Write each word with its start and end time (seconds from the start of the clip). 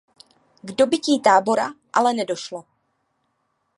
K 0.63 0.67
dobytí 0.79 1.19
Tábora 1.19 1.67
ale 1.93 2.13
nedošlo. 2.13 2.63